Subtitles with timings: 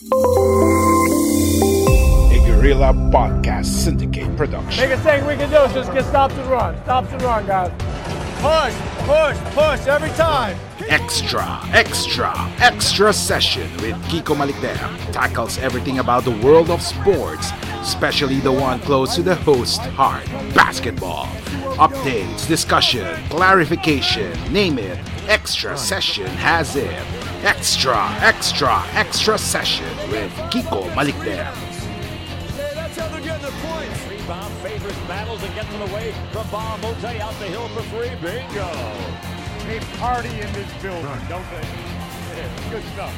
[0.00, 0.04] A
[2.46, 4.84] Guerrilla Podcast Syndicate production.
[4.84, 6.80] Biggest thing we can do is just get stops and run.
[6.84, 7.72] Stops and run, guys.
[8.38, 8.74] Push,
[9.08, 10.56] push, push every time.
[10.88, 18.38] Extra, extra, extra session with Kiko Malikdem tackles everything about the world of sports, especially
[18.38, 21.26] the one close to the host heart, basketball.
[21.76, 24.96] Updates, discussion, clarification, name it.
[25.26, 27.02] Extra session has it.
[27.44, 31.54] Extra, extra, extra session with Kiko Malikdem.
[34.10, 38.10] Rebound favors battles and gets it away from Bob Mote out the hill for three.
[38.20, 38.68] Bingo.
[39.66, 42.70] They party in this building, don't they?
[42.70, 43.14] Good stuff.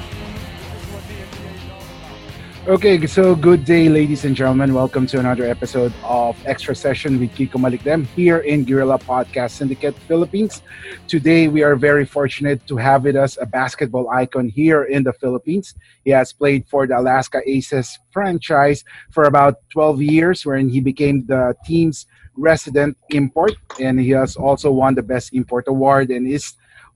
[2.68, 4.74] Okay, so good day, ladies and gentlemen.
[4.74, 9.94] Welcome to another episode of Extra Session with Kiko Malikdem here in Guerrilla Podcast Syndicate
[10.06, 10.60] Philippines.
[11.08, 15.12] Today, we are very fortunate to have with us a basketball icon here in the
[15.14, 15.74] Philippines.
[16.04, 21.24] He has played for the Alaska Aces franchise for about 12 years, wherein he became
[21.24, 22.04] the team's
[22.36, 26.52] resident import, and he has also won the Best Import Award and is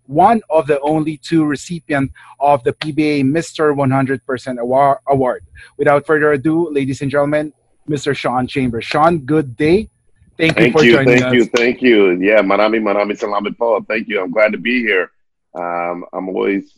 [0.06, 3.74] one of the only two recipients of the PBA Mr.
[3.74, 4.20] 100%
[4.58, 5.44] Awar- Award.
[5.76, 7.52] Without further ado, ladies and gentlemen,
[7.88, 8.14] Mr.
[8.16, 8.84] Sean Chambers.
[8.84, 9.88] Sean, good day.
[10.36, 11.32] Thank you Thank for you, joining thank us.
[11.34, 12.10] you, thank you.
[12.20, 13.80] Yeah, Manami, Manami, Salamat po.
[13.86, 14.20] Thank you.
[14.20, 15.10] I'm glad to be here.
[15.54, 16.76] Um, I'm always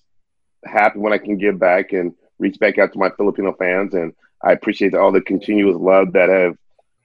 [0.65, 4.12] happy when I can give back and reach back out to my Filipino fans, and
[4.42, 6.59] I appreciate all the continuous love that have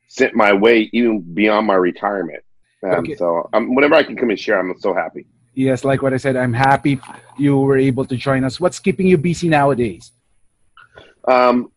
[0.10, 2.44] sent my way, even beyond my retirement.
[2.84, 3.16] Um, Okay.
[3.16, 5.26] So, um, whenever I can come and share, I'm so happy.
[5.54, 7.00] Yes, like what I said, I'm happy
[7.38, 8.60] you were able to join us.
[8.60, 10.12] What's keeping you busy nowadays?
[11.28, 11.72] Um,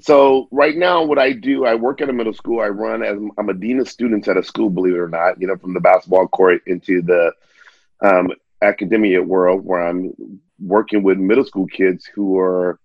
[0.00, 2.60] so right now, what I do, I work at a middle school.
[2.60, 5.40] I run as I'm a dean of students at a school, believe it or not.
[5.40, 7.32] You know, from the basketball court into the
[8.02, 8.30] um,
[8.62, 12.78] academia world, where I'm working with middle school kids who are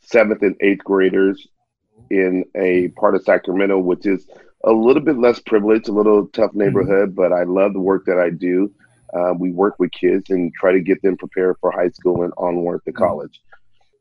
[0.00, 1.46] seventh and eighth graders
[2.10, 4.26] in a part of Sacramento, which is
[4.64, 7.14] a little bit less privileged, a little tough neighborhood.
[7.14, 8.72] But I love the work that I do.
[9.14, 12.32] Uh, we work with kids and try to get them prepared for high school and
[12.36, 13.40] onward to college.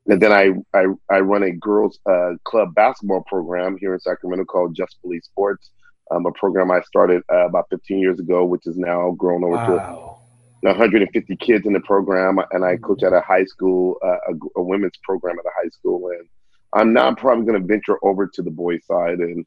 [0.08, 4.46] And then I, I, I run a girls uh, club basketball program here in Sacramento
[4.46, 5.72] called Just Believe Sports,
[6.12, 9.56] um, a program I started uh, about 15 years ago, which is now grown over
[9.56, 10.20] Wow.
[10.64, 12.40] to 150 kids in the program.
[12.52, 15.70] And I coach at a high school, uh, a, a women's program at a high
[15.70, 16.10] school.
[16.10, 16.28] And
[16.74, 19.46] I'm now probably going to venture over to the boys' side and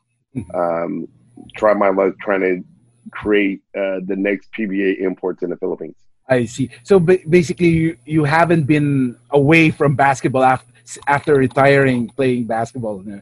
[0.55, 1.09] um,
[1.57, 2.63] try my luck trying to
[3.11, 5.97] create uh, the next PBA imports in the Philippines.
[6.29, 6.71] I see.
[6.85, 10.73] So ba- basically, you, you haven't been away from basketball after,
[11.07, 13.01] after retiring playing basketball.
[13.01, 13.21] no?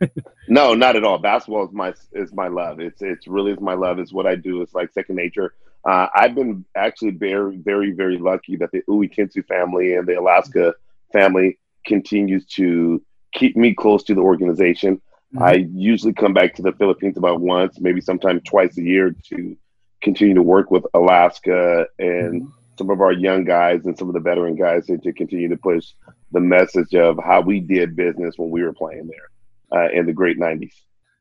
[0.48, 1.18] No, not at all.
[1.18, 2.78] Basketball is my is my love.
[2.80, 3.98] It's it's really is my love.
[3.98, 4.62] It's what I do.
[4.62, 5.54] It's like second nature.
[5.84, 10.74] Uh, I've been actually very very very lucky that the Uytengsu family and the Alaska
[11.12, 15.00] family continues to keep me close to the organization.
[15.34, 15.42] Mhm.
[15.42, 19.56] I usually come back to the Philippines about once, maybe sometime twice a year to
[20.02, 22.52] continue to work with Alaska and Mhm.
[22.78, 25.56] some of our young guys and some of the veteran guys and to continue to
[25.56, 25.92] push
[26.32, 29.28] the message of how we did business when we were playing there
[29.76, 30.74] uh, in the great 90s.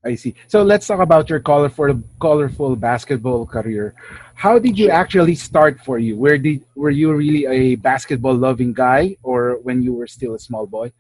[0.04, 0.36] I see.
[0.48, 3.96] So let's talk about your colorful, colorful basketball career.
[4.36, 6.16] How did you actually start for you?
[6.16, 10.40] Where did were you really a basketball loving guy, or when you were still a
[10.40, 10.92] small boy?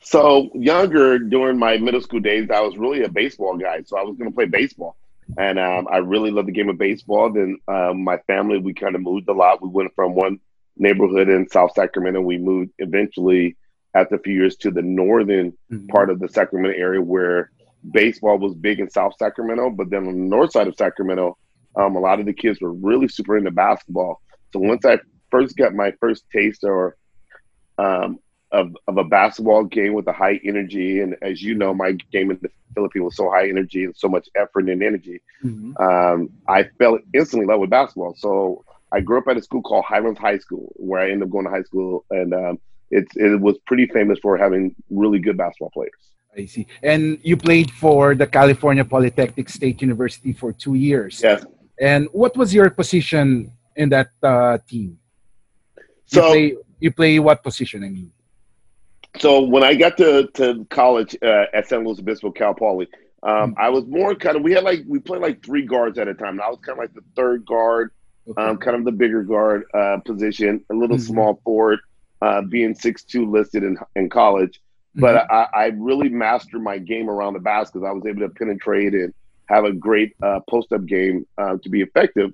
[0.00, 3.82] So younger during my middle school days, I was really a baseball guy.
[3.84, 4.96] So I was going to play baseball,
[5.36, 7.32] and um, I really loved the game of baseball.
[7.32, 9.62] Then um, my family, we kind of moved a lot.
[9.62, 10.38] We went from one
[10.76, 12.20] neighborhood in South Sacramento.
[12.20, 13.56] We moved eventually
[13.94, 15.88] after a few years to the northern Mhm.
[15.88, 17.50] part of the Sacramento area where
[17.90, 19.70] baseball was big in South Sacramento.
[19.70, 21.36] But then on the north side of Sacramento,
[21.74, 24.20] um, a lot of the kids were really super into basketball.
[24.52, 24.98] So once I
[25.30, 26.96] first got my first taste or
[27.78, 28.18] um,
[28.52, 31.00] of of a basketball game with a high energy.
[31.00, 34.08] And as you know, my game in the Philippines was so high energy and so
[34.08, 35.20] much effort and energy.
[35.44, 35.78] Mhm.
[35.80, 38.14] Um, I fell instantly in love with basketball.
[38.16, 41.30] So I grew up at a school called Highlands High School, where I ended up
[41.30, 42.58] going to high school, and um,
[42.90, 46.02] it's it was pretty famous for having really good basketball players.
[46.36, 46.66] I see.
[46.82, 51.20] And you played for the California Polytechnic State University for two years.
[51.22, 51.44] Yes.
[51.80, 54.98] And what was your position in that uh, team?
[55.76, 57.84] You So play, you play what position?
[57.84, 58.12] I mean.
[59.16, 62.88] So when I got to to college uh, at San Luis Obispo, Cal Poly,
[63.22, 66.08] um, I was more kind of we had like we played like three guards at
[66.08, 66.34] a time.
[66.34, 67.90] And I was kind of like the third guard,
[68.28, 68.42] Okay.
[68.42, 71.00] um, kind of the bigger guard uh, position, a little Mhm.
[71.00, 71.80] small forward,
[72.20, 74.60] uh, being six two listed in in college.
[74.94, 75.26] But Mhm.
[75.30, 77.82] I, I really mastered my game around the basket.
[77.84, 79.12] I was able to penetrate and
[79.46, 82.32] have a great uh, post up game uh, to be effective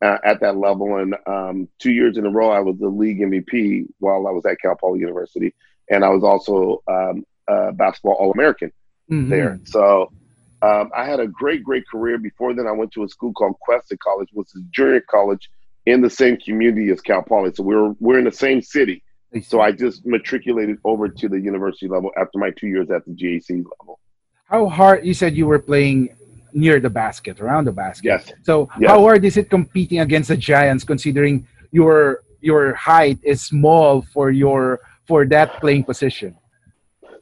[0.00, 0.96] uh, at that level.
[0.96, 4.46] And um, two years in a row, I was the league MVP while I was
[4.46, 5.54] at Cal Poly University,
[5.92, 8.72] and I was also um, a basketball All American
[9.10, 9.28] Mhm.
[9.28, 9.60] there.
[9.64, 10.10] So
[10.62, 12.16] um, I had a great, great career.
[12.18, 15.50] Before then, I went to a school called Cuesta College, which is a junior college
[15.86, 17.50] in the same community as Cal Poly.
[17.54, 19.02] So we're we're in the same city.
[19.42, 23.12] So I just matriculated over to the university level after my two years at the
[23.12, 23.48] GAC
[23.80, 23.98] level.
[24.46, 25.04] How hard?
[25.06, 26.10] You said you were playing
[26.52, 28.08] near the basket, around the basket.
[28.14, 28.32] Yes.
[28.42, 28.90] So Yes.
[28.90, 31.96] how hard is it competing against the Giants, considering your
[32.50, 36.36] your height is small for your for that playing position?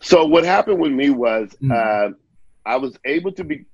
[0.03, 1.73] So what happened with me was Mm.
[1.73, 2.13] uh,
[2.65, 3.67] I was able to be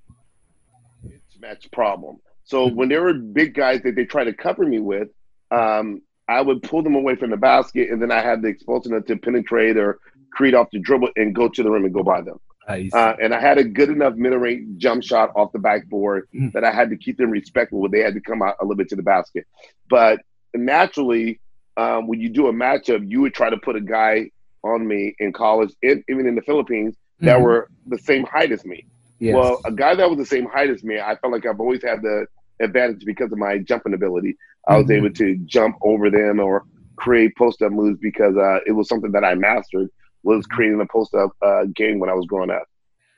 [1.05, 2.17] mismatch problem.
[2.45, 2.75] So Mm.
[2.77, 5.09] when there were big guys that they tried to cover me with,
[5.51, 9.05] um, I would pull them away from the basket, and then I had the explosiveness
[9.07, 9.99] to penetrate or
[10.33, 12.39] create off the dribble and go to the rim and go by them.
[12.69, 12.91] See.
[12.93, 16.53] Uh, and I had a good enough mid-range jump shot off the backboard Mm.
[16.53, 17.81] that I had to keep them respectful.
[17.81, 19.47] Where they had to come out a little bit to the basket.
[19.89, 20.21] But
[20.53, 21.41] naturally,
[21.77, 24.31] um, when you do a matchup, you would try to put a guy
[24.65, 27.43] on me in college, and even in the Philippines, that Mhm.
[27.43, 28.85] were the same height as me.
[29.19, 29.35] yes.
[29.35, 31.83] Well, a guy that was the same height as me, I felt like I've always
[31.83, 32.27] had the
[32.61, 34.37] advantage because of my jumping ability.
[34.69, 34.97] I was Mhm.
[34.99, 36.65] able to jump over them or
[36.97, 39.89] create post-up moves because uh, it was something that I mastered.
[40.23, 42.65] Was creating a post-up uh, game when I was growing up.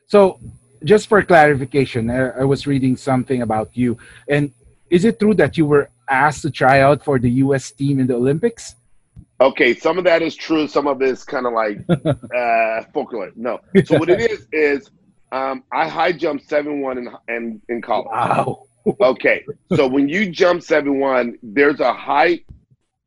[0.06, 0.38] So,
[0.84, 3.96] just for clarification, I, I was reading something about you,
[4.28, 4.52] and
[4.90, 7.70] is it true that you were asked to try out for the U.S.
[7.70, 8.74] team in the Olympics?
[9.40, 10.66] Okay, some of that is true.
[10.66, 11.78] Some of it is kind of like
[12.36, 13.30] uh, folklore.
[13.36, 13.60] No.
[13.84, 14.90] So what it is is
[15.30, 18.08] um, I high jump seven one in, in in college.
[18.10, 18.64] Wow.
[19.00, 19.44] Okay,
[19.76, 22.46] so when you jump seven one, there's a height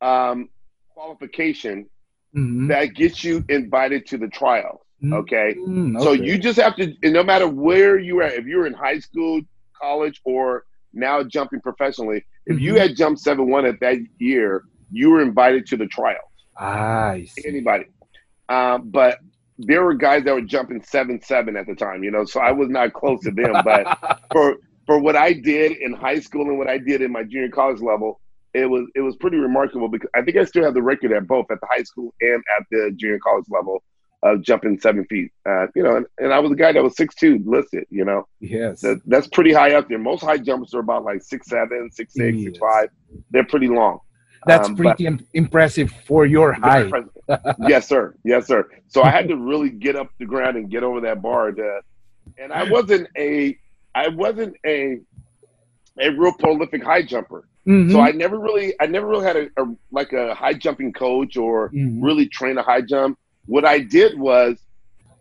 [0.00, 0.48] um,
[0.94, 1.86] qualification
[2.34, 2.68] Mhm.
[2.68, 4.80] that gets you invited to the trials.
[5.04, 6.24] Okay, Mm, so okay.
[6.24, 9.40] you just have to, no matter where you're at, if you're in high school,
[9.78, 10.64] college, or
[10.94, 12.78] now jumping professionally, if you Mhm.
[12.78, 16.18] had jumped seven one at that year, you were invited to the trials.
[16.58, 17.16] Ah,
[17.46, 17.86] anybody.
[18.48, 19.18] Um, but
[19.58, 22.52] there were guys that were jumping seven seven at the time, you know, so I
[22.52, 23.54] was not close to them.
[23.64, 24.56] But for
[24.86, 27.80] for what I did in high school and what I did in my junior college
[27.80, 28.20] level,
[28.52, 31.26] it was it was pretty remarkable because I think I still have the record at
[31.26, 33.82] both at the high school and at the junior college level
[34.22, 35.32] of jumping seven feet.
[35.44, 37.84] Uh, you know, and, and I was a guy that was six two listed.
[37.90, 38.80] You know, yes.
[38.82, 39.98] that, that's pretty high up there.
[39.98, 42.44] Most high jumpers are about like six seven, six six, Yes.
[42.44, 42.88] six five.
[43.30, 43.98] They're pretty long.
[44.46, 46.92] That's um, pretty im- impressive for your height.
[47.68, 48.14] yes, sir.
[48.24, 48.68] Yes, sir.
[48.88, 51.52] So I had to really get up the ground and get over that bar.
[51.52, 51.80] To,
[52.38, 53.56] and I wasn't a,
[53.94, 54.98] I wasn't a,
[56.00, 57.46] a real prolific high jumper.
[57.66, 57.92] Mhm.
[57.92, 61.36] So I never really, I never really had a, a like a high jumping coach
[61.36, 61.98] or Mhm.
[62.02, 63.18] really train a high jump.
[63.46, 64.58] What I did was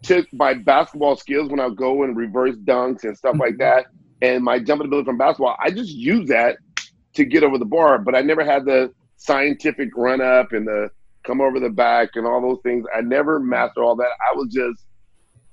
[0.03, 3.61] took my basketball skills when I go and reverse dunks and stuff like mm-hmm.
[3.61, 3.85] that,
[4.21, 5.55] and my jumping ability from basketball.
[5.59, 6.57] I just used that
[7.13, 10.89] to get over the bar, but I never had the scientific run up and the
[11.23, 12.85] come over the back and all those things.
[12.95, 14.09] I never mastered all that.
[14.27, 14.85] I was just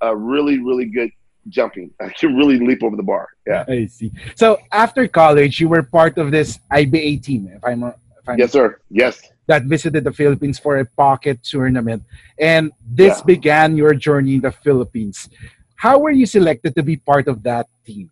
[0.01, 1.11] a really, really good
[1.47, 1.91] jumping.
[2.01, 3.29] I could really leap over the bar.
[3.45, 3.65] Yeah.
[3.67, 4.11] I see.
[4.35, 7.93] So after college, you were part of this IBA team, if I'm, if
[8.27, 8.79] I'm Yes, sir.
[8.89, 9.21] Yes.
[9.49, 12.03] That visited the Philippines for a pocket tournament,
[12.37, 13.25] and this Yeah.
[13.33, 15.27] began your journey in the Philippines.
[15.75, 18.11] How were you selected to be part of that team?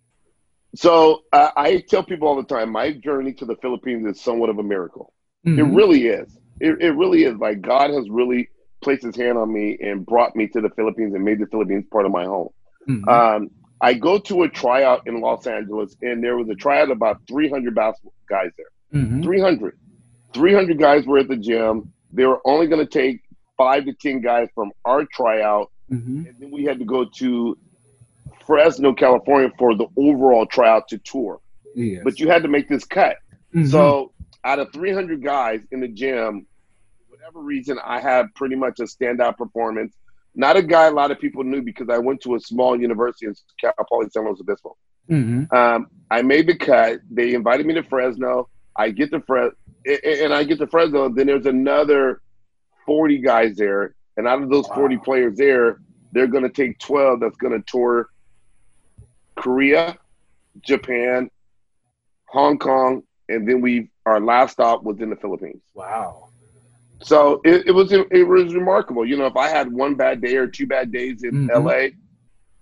[0.75, 4.50] So uh, I tell people all the time, my journey to the Philippines is somewhat
[4.50, 5.13] of a miracle.
[5.46, 5.75] It Mhm.
[5.79, 6.27] really is.
[6.60, 7.36] It, it really is.
[7.38, 8.50] Like God has really
[8.82, 11.86] placed His hand on me and brought me to the Philippines and made the Philippines
[11.94, 12.50] part of my home.
[12.89, 13.08] Mhm.
[13.17, 13.41] Um,
[13.79, 17.17] I go to a tryout in Los Angeles, and there was a tryout of about
[17.29, 18.72] 300 basketball guys there.
[19.01, 19.22] Mhm.
[19.24, 19.74] 300.
[20.34, 21.91] 300 guys were at the gym.
[22.12, 23.22] They were only going to take
[23.57, 26.27] five to 10 guys from our tryout, Mhm.
[26.27, 27.57] and then we had to go to
[28.46, 31.39] Fresno, California for the overall tryout to tour.
[31.75, 32.01] Yes.
[32.03, 33.17] But you had to make this cut.
[33.53, 33.67] Mhm.
[33.67, 34.12] So
[34.43, 36.46] out of 300 guys in the gym,
[37.10, 39.93] whatever reason, I had pretty much a standout performance.
[40.36, 43.25] Not a guy a lot of people knew because I went to a small university
[43.25, 44.77] in Cal Poly San Luis Obispo.
[45.10, 45.53] Mm-hmm.
[45.55, 47.00] Um, I made the cut.
[47.10, 48.48] They invited me to Fresno.
[48.75, 49.55] I get to Fresno,
[50.24, 51.10] and I get to Fresno.
[51.10, 52.22] Then there's another
[52.86, 55.79] 40 guys there, and out of those 40 players there,
[56.12, 58.08] they're going to take 12 that's going to tour
[59.36, 59.98] Korea,
[60.62, 61.29] Japan,
[62.25, 65.62] Hong Kong, and then we our last stop was in the Philippines.
[65.74, 66.29] Wow.
[67.03, 69.06] So it, it was it was remarkable.
[69.06, 71.63] You know, if I had one bad day or two bad days in Mhm.
[71.65, 71.89] LA,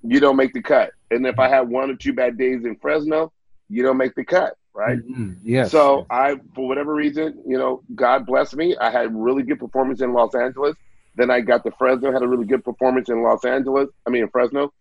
[0.03, 0.91] you don't make the cut.
[1.11, 3.31] And if I had one or two bad days in Fresno,
[3.69, 4.99] you don't make the cut, right?
[4.99, 5.37] Mhm.
[5.43, 5.71] Yes.
[5.71, 8.75] So I, for whatever reason, you know, God bless me.
[8.77, 10.75] I had really good performance in Los Angeles.
[11.15, 13.87] Then I got to Fresno, had a really good performance in Los Angeles.
[14.05, 14.73] I mean, in Fresno,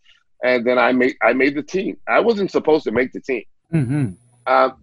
[0.42, 1.96] and then I made I made the team.
[2.08, 3.44] I wasn't supposed to make the team.
[3.72, 4.16] Mhm.
[4.46, 4.74] Um,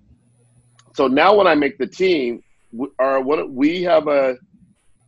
[0.94, 2.42] so now when I make the team,
[2.72, 4.38] we, or what we have a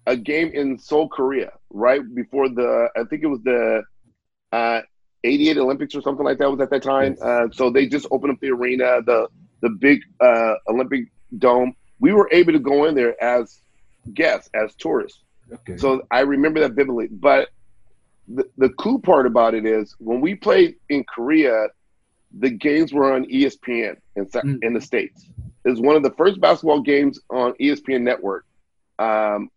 [0.06, 3.84] a game in Seoul, Korea, right before the I think it was the
[4.52, 4.82] uh,
[5.24, 7.14] 88 Olympics or something like that was at that time.
[7.14, 7.22] Yes.
[7.22, 9.30] Uh, so they just opened up the arena, the
[9.64, 11.06] the big uh, Olympic
[11.40, 11.74] dome.
[12.00, 13.62] We were able to go in there as
[14.14, 15.20] guests, as tourists.
[15.52, 15.78] Okay.
[15.78, 17.08] So I remember that vividly.
[17.08, 17.50] But
[18.28, 21.68] the, the cool part about it is when we played in Korea,
[22.40, 24.60] the games were on ESPN in, Mm.
[24.64, 25.26] in the States.
[25.66, 28.46] It was one of the first basketball games on ESPN network
[29.00, 29.50] um,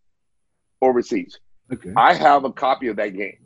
[0.81, 1.39] overseas.
[1.73, 1.93] okay.
[1.97, 3.39] I have a copy of that game.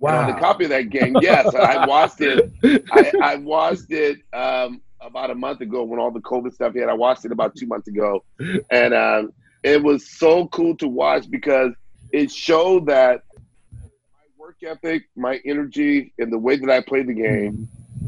[0.00, 0.32] And on wow.
[0.32, 2.50] the copy of that game, yes, I watched it.
[2.92, 6.88] I, I watched it um, about a month ago when all the COVID stuff hit.
[6.88, 8.24] I watched it about two months ago,
[8.70, 9.30] and um,
[9.62, 11.72] it was so cool to watch because
[12.12, 13.22] it showed that
[14.12, 17.54] my work ethic, my energy, and the way that I played the game,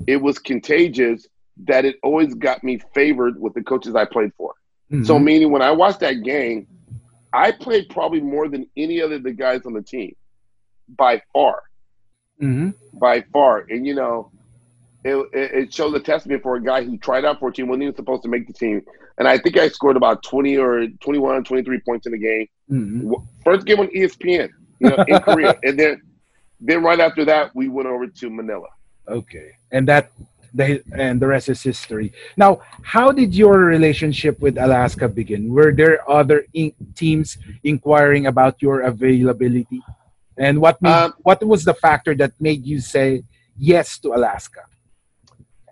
[0.07, 1.27] it was contagious.
[1.67, 4.55] That it always got me favored with the coaches I played for.
[5.03, 5.25] So Mhm.
[5.25, 6.69] meaning when I watched that game,
[7.33, 10.15] I played probably more than any other of the guys on the team,
[10.89, 11.63] by far
[12.41, 12.75] Mhm.
[12.93, 13.65] by far.
[13.69, 14.33] And you know,
[15.05, 17.85] it, it, shows a testament for a guy who tried out for a team, wasn't
[17.85, 18.83] even supposed to make the team.
[19.19, 22.47] And I think I scored about 20 or 21, 23 points in the game.
[22.71, 23.27] Mhm.
[23.45, 25.59] First game on ESPN, you know, in Korea.
[25.65, 26.03] And then
[26.61, 28.69] then right after that, we went over to Manila.
[29.09, 30.13] Okay, and that
[30.53, 32.13] they and the rest is history.
[32.37, 35.53] Now, how did your relationship with Alaska begin?
[35.53, 39.81] Were there other in- teams inquiring about your availability,
[40.37, 43.23] and what made, Um, what was the factor that made you say
[43.57, 44.65] yes to Alaska?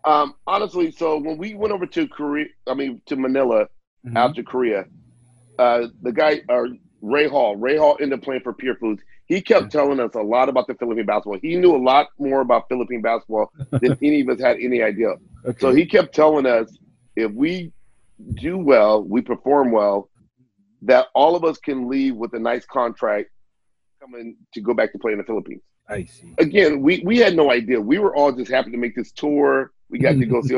[0.04, 3.66] Um, honestly, so when we went over to Korea, I mean to Manila
[4.06, 4.16] Mhm.
[4.16, 4.86] after Korea,
[5.58, 6.64] uh, the guy uh,
[7.00, 9.02] Ray Hall, Ray Hall ended up playing for Pure Foods.
[9.26, 11.38] He kept telling us a lot about the Philippine basketball.
[11.42, 15.14] He knew a lot more about Philippine basketball than any of us had any idea.
[15.44, 15.58] Okay.
[15.60, 16.76] So he kept telling us
[17.16, 17.72] if we
[18.34, 20.08] do well, we perform well,
[20.82, 23.30] that all of us can leave with a nice contract
[24.00, 25.62] coming to go back to play in the Philippines.
[25.88, 26.34] I see.
[26.38, 27.80] Again, we, we had no idea.
[27.80, 29.72] We were all just happy to make this tour.
[29.90, 30.56] We got to go see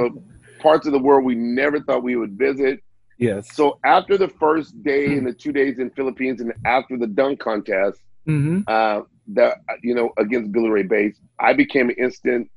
[0.60, 2.80] parts of the world we never thought we would visit.
[3.18, 3.54] Yes.
[3.54, 7.40] So after the first day and the two days in Philippines and after the dunk
[7.40, 12.48] contest, hmm uh, that you know against Billy Ray Bates, I became an instant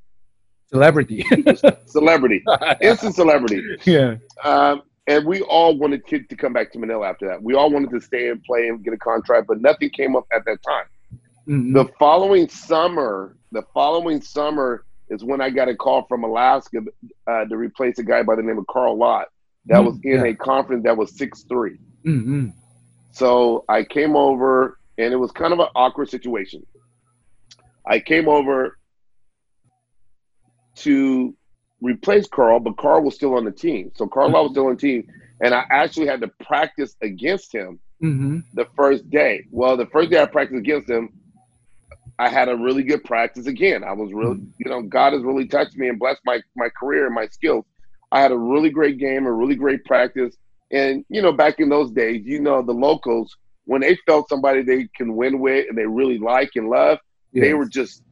[0.69, 1.23] Celebrity.
[1.85, 2.43] celebrity,
[2.81, 3.61] instant celebrity.
[3.85, 4.15] yeah.
[4.43, 7.43] Um, and we all wanted Kid to come back to Manila after that.
[7.43, 10.25] We all wanted to stay and play and get a contract, but nothing came up
[10.33, 10.85] at that time.
[11.47, 11.73] Mhm.
[11.73, 16.79] The following summer, the following summer is when I got a call from Alaska
[17.27, 19.27] uh, to replace a guy by the name of Carl Lott
[19.65, 20.23] that Mm, was in yeah.
[20.25, 21.45] a conference that was six.
[22.05, 22.53] Mhm.
[23.11, 26.65] So I came over, and it was kind of an awkward situation.
[27.85, 28.77] I came over
[30.75, 31.35] to
[31.81, 33.91] replace Carl, but Carl was still on the team.
[33.95, 35.07] So Carl Lott was still on the team,
[35.41, 38.43] and I actually had to practice against him Mhm.
[38.53, 39.45] the first day.
[39.51, 41.09] Well, the first day I practiced against him,
[42.23, 43.83] I had a really good practice again.
[43.83, 47.05] I was really, you know, God has really touched me and blessed my my career
[47.05, 47.65] and my skills.
[48.13, 50.33] I had a really great game, a really great practice,
[50.71, 54.61] and you know, back in those days, you know, the locals when they felt somebody
[54.61, 56.97] they can win with and they really like and love,
[57.33, 58.03] they were just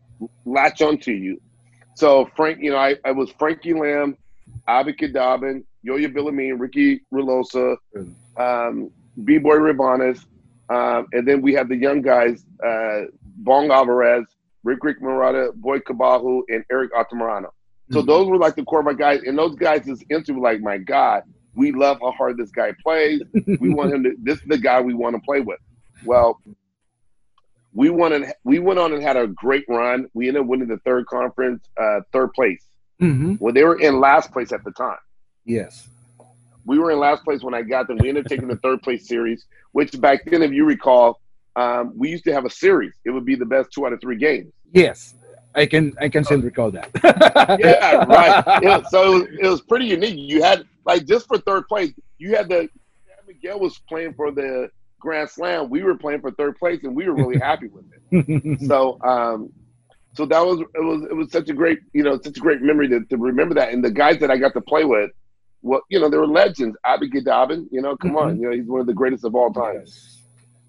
[0.46, 1.40] latch onto you.
[1.96, 4.18] So Frank, you know, I, I was Frankie Lim,
[4.68, 7.78] Abby Guidaben, Yo-Yo Villamin, Ricky Relosa,
[8.38, 10.24] um, Biboy Ravanes,
[10.70, 13.02] um, and then we have the young guys, uh,
[13.44, 14.26] Bong Alvarez,
[14.64, 17.50] Rick Rick Marata, Boy Cabahug, and Eric Altamirano.
[17.92, 18.06] So Mhm.
[18.08, 20.78] those were like the core of my guys, and those guys just instantly like, my
[20.78, 21.24] God,
[21.56, 23.22] we love how hard this guy plays.
[23.60, 24.16] we want him to.
[24.22, 25.60] This is the guy we want to play with.
[26.06, 26.40] Well,
[27.74, 30.08] we won and we went on and had a great run.
[30.14, 32.64] We ended up winning the third conference, uh, third place.
[33.02, 33.40] Mhm.
[33.40, 34.98] Well, they were in last place at the time.
[35.46, 35.88] Yes.
[36.66, 37.98] We were in last place when I got them.
[38.00, 41.21] We ended up taking the third place series, which back then, if you recall,
[41.56, 42.94] um, we used to have a series.
[43.06, 44.52] It would be the best two out of three games.
[44.74, 45.16] Yes,
[45.56, 46.90] I can I can still recall that.
[47.60, 48.62] yeah, right.
[48.64, 50.18] Yeah, so it was, it was pretty unique.
[50.18, 52.70] You had like just for third place, you had the
[53.28, 55.70] Miguel was playing for the Grand Slam.
[55.70, 58.62] We were playing for third place, and we were really happy with it.
[58.68, 59.52] so, um,
[60.14, 62.62] so that was it was it was such a great you know such a great
[62.62, 63.74] memory to, to remember that.
[63.74, 65.12] And the guys that I got to play with,
[65.62, 66.78] well, you know, they were legends.
[66.86, 69.52] Abby Dobbin, you know, come on, you know, he's one of the greatest of all
[69.52, 69.80] time.
[69.80, 70.21] Yes.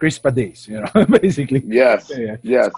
[0.03, 1.63] Chris Pades, you know, basically.
[1.65, 2.35] Yes, Yeah.
[2.43, 2.73] yes.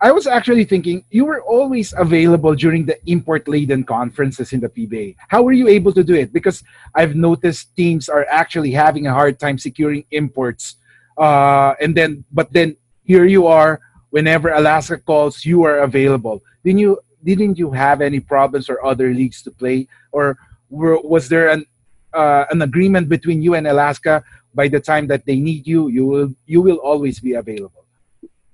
[0.00, 4.68] I was actually thinking you were always available during the import laden conferences in the
[4.68, 5.14] PBA.
[5.28, 6.32] How were you able to do it?
[6.32, 10.74] Because I've noticed teams are actually having a hard time securing imports.
[11.16, 13.78] Uh, and then, but then here you are.
[14.10, 16.42] Whenever Alaska calls, you are available.
[16.64, 16.98] Didn't you?
[17.22, 20.36] Didn't you have any problems or other leagues to play, or
[20.68, 21.64] were, was there an
[22.12, 24.24] uh, an agreement between you and Alaska?
[24.56, 27.84] By the time that they need you, you will you will always be available.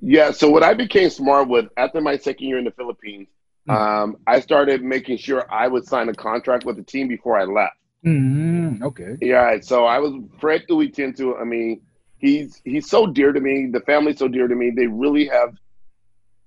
[0.01, 0.33] Yeah.
[0.33, 3.29] So what I became smart with after my second year in the Philippines,
[3.69, 7.45] um, I started making sure I would sign a contract with the team before I
[7.45, 7.77] left.
[8.05, 9.17] Mm, okay.
[9.21, 9.61] Yeah.
[9.61, 11.41] So I was Fred Uytengsu.
[11.41, 11.81] I mean,
[12.19, 13.69] he's he's so dear to me.
[13.73, 14.71] The family's so dear to me.
[14.71, 15.55] They really have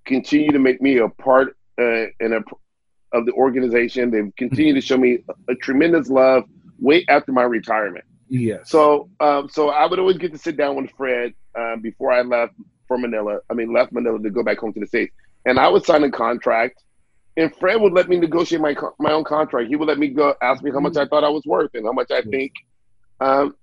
[0.03, 2.43] continued to make me a part uh, and a
[3.13, 4.11] of the organization.
[4.11, 6.43] They've continued to show me a, a tremendous love
[6.79, 8.05] way after my retirement.
[8.27, 8.69] Yes.
[8.69, 12.21] So, um, so I would always get to sit down with Fred uh, before I
[12.21, 12.53] left
[12.87, 13.39] for Manila.
[13.49, 15.13] I mean, left Manila to go back home to the states,
[15.45, 16.81] and I would sign a contract.
[17.37, 19.67] And Fred would let me negotiate my co- my own contract.
[19.67, 21.85] He would let me go ask me how much I thought I was worth and
[21.85, 22.53] how much I think
[23.19, 23.55] um,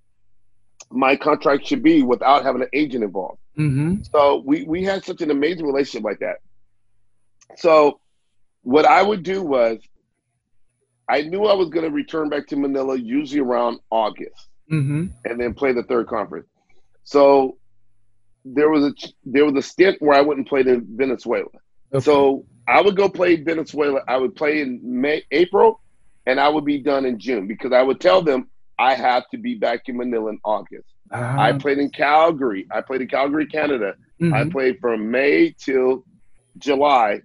[0.90, 3.38] my contract should be without having an agent involved.
[3.58, 4.02] Mm-hmm.
[4.12, 6.36] So we we had such an amazing relationship like that.
[7.56, 8.00] So
[8.62, 9.78] what I would do was
[11.08, 15.06] I knew I was going to return back to Manila usually around August Mm-hmm.
[15.26, 16.46] and then play the third conference.
[17.04, 17.58] So
[18.44, 18.92] there was a
[19.24, 21.48] there was a stint where I wouldn't play in Venezuela.
[22.00, 24.00] So I would go play Venezuela.
[24.08, 25.80] I would play in May, April,
[26.26, 29.36] and I would be done in June because I would tell them I have to
[29.38, 30.88] be back in Manila in August.
[31.12, 32.66] Ah, I played in Calgary.
[32.70, 33.94] I played in Calgary, Canada.
[34.20, 34.52] I mhm.
[34.52, 36.04] played from May till
[36.56, 37.20] July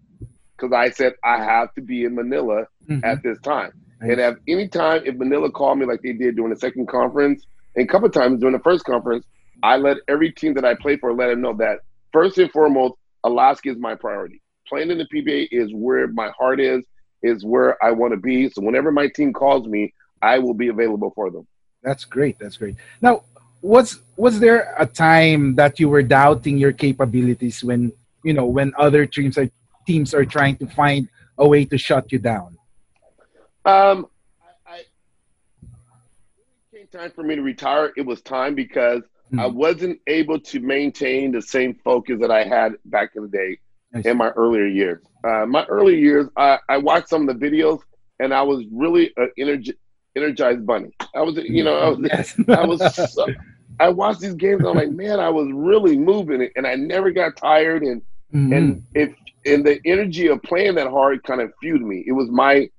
[0.56, 3.04] because I said I have to be in Manila Mhm.
[3.06, 3.72] at this time.
[4.02, 7.46] And at any time, if Manila called me like they did during the second conference,
[7.76, 9.26] and a couple times during the first conference,
[9.64, 11.80] I let every team that I play for let them know that
[12.14, 14.42] first and foremost, Alaska is my priority.
[14.68, 16.84] Playing in the PBA is where my heart is,
[17.24, 18.50] is where I want to be.
[18.50, 21.48] So whenever my team calls me, I will be available for them.
[21.84, 22.38] That's great.
[22.40, 22.76] That's great.
[23.02, 23.24] Now,
[23.62, 27.92] was was there a time that you were doubting your capabilities when
[28.24, 29.50] you know when other teams are
[29.86, 32.57] teams are trying to find a way to shut you down?
[33.68, 34.08] Um,
[34.66, 37.92] I, I it came time for me to retire.
[37.98, 39.04] It was time because
[39.38, 39.54] I Mhm.
[39.56, 43.60] wasn't able to maintain the same focus that I had back in the day
[44.06, 45.04] in my earlier years.
[45.24, 47.82] Uh, my earlier years, I, I watched some of the videos
[48.20, 49.76] and I was really an energi-
[50.16, 50.92] energized bunny.
[51.14, 52.40] I was, you know, I was, Yes.
[52.50, 53.28] I was, so,
[53.82, 54.62] I watched these games.
[54.62, 57.84] And I'm like, man, I was really moving it, and I never got tired.
[57.84, 58.02] And
[58.34, 58.56] Mhm.
[58.56, 59.14] and if
[59.46, 62.04] and the energy of playing that hard kind of fueled me.
[62.08, 62.70] It was my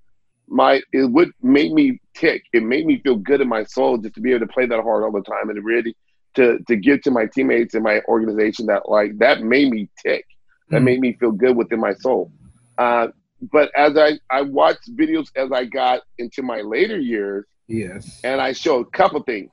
[0.49, 2.43] my it would made me tick.
[2.53, 4.83] It made me feel good in my soul just to be able to play that
[4.83, 5.97] hard all the time and really
[6.35, 10.25] to to give to my teammates and my organization that like that made me tick.
[10.71, 10.85] That Mhm.
[10.85, 12.31] made me feel good within my soul.
[12.77, 13.09] Uh,
[13.53, 18.21] but as I I watched videos as I got into my later years, yes.
[18.25, 19.51] and I showed a couple things.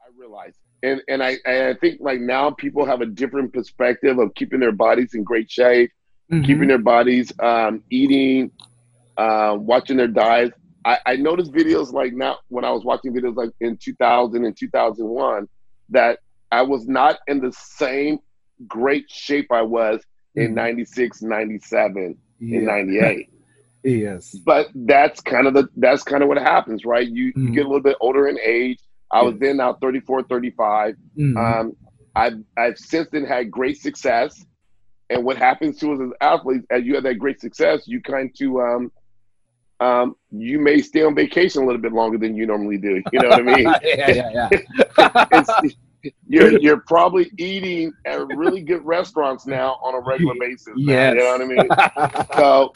[0.00, 4.18] I realized, and and I and I think like now people have a different perspective
[4.18, 5.90] of keeping their bodies in great shape,
[6.32, 6.44] Mhm.
[6.44, 8.50] keeping their bodies um, eating,
[9.16, 10.56] uh, watching their diets.
[10.84, 14.56] I, I noticed videos like now when I was watching videos like in 2000 and
[14.56, 15.48] 2001
[15.90, 16.18] that
[16.52, 18.18] I was not in the same
[18.66, 20.02] great shape I was
[20.34, 20.54] in Mhm.
[20.54, 22.56] 96, 97, Yeah.
[22.58, 23.30] and 98
[23.84, 24.34] Yes.
[24.44, 27.54] but that's kind of the that's kind of what happens right you, you Mhm.
[27.54, 28.78] get a little bit older in age
[29.12, 31.36] i was then now 34 35 Mhm.
[31.60, 31.76] um,
[32.16, 34.44] I've, I've since then had great success
[35.10, 38.34] and what happens to us as athletes as you have that great success you kind
[38.38, 38.90] to um,
[39.84, 43.20] um, you may stay on vacation a little bit longer than you normally do you
[43.20, 44.48] know what i mean yeah, yeah,
[44.98, 45.44] yeah.
[46.28, 51.18] you're, you're probably eating at really good restaurants now on a regular basis Yeah, you
[51.18, 52.72] know what i mean so,